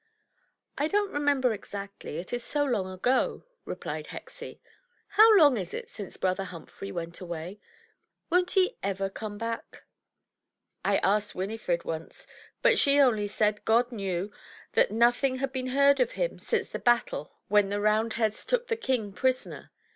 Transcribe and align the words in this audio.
"I 0.79 0.87
don't 0.87 1.13
remember 1.13 1.53
exactly, 1.53 2.17
it 2.17 2.33
is 2.33 2.43
so 2.43 2.65
long 2.65 2.89
ago," 2.91 3.43
repHed 3.67 4.07
Hexie. 4.07 4.57
"How 5.09 5.37
long 5.37 5.57
is 5.57 5.75
it 5.75 5.91
since 5.91 6.17
brother 6.17 6.45
Humphrey 6.45 6.91
went 6.91 7.21
away? 7.21 7.59
Won't 8.31 8.49
he 8.57 8.77
ever 8.81 9.11
come 9.11 9.37
back?" 9.37 9.83
"I 10.83 10.97
asked 11.03 11.35
Winifred 11.35 11.83
once, 11.85 12.25
but 12.63 12.79
she 12.79 12.99
only 12.99 13.27
said 13.27 13.63
God 13.63 13.91
knew, 13.91 14.31
that 14.73 14.89
nothing 14.89 15.35
had 15.35 15.51
been 15.51 15.67
heard 15.67 15.99
of 15.99 16.13
him 16.13 16.39
since 16.39 16.69
the 16.69 16.79
battle 16.79 17.35
when 17.47 17.69
the 17.69 17.75
Roimd 17.75 18.13
316 18.13 18.13
THE 18.15 18.15
TREASURE 18.15 18.17
CHEST 18.17 18.17
heads 18.17 18.45
took 18.47 18.67
the 18.69 18.75
king 18.75 19.11
prisoner. 19.13 19.71